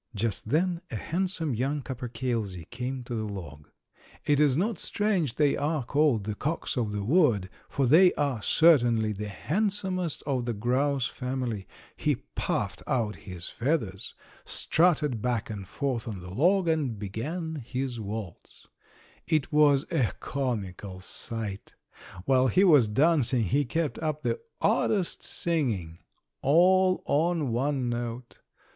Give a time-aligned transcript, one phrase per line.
[0.15, 3.67] Just then a handsome young capercailzie came to the log.
[4.25, 8.41] It is not strange they are called the "cocks of the wood," for they are
[8.41, 11.67] certainly the handsomest of the grouse family.
[11.95, 17.99] He puffed out his feathers, strutted back and forth on the log and began his
[17.99, 18.65] waltz.
[19.27, 21.75] It was a comical sight!
[22.25, 25.99] While he was dancing he kept up the oddest singing
[26.41, 28.39] all on one note.